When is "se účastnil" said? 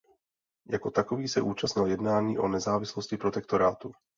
1.27-1.85